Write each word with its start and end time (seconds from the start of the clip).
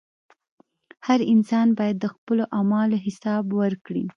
•هر 1.07 1.19
انسان 1.33 1.67
باید 1.79 1.97
د 1.99 2.05
خپلو 2.15 2.43
اعمالو 2.57 2.97
حساب 3.05 3.43
ورکړي. 3.59 4.03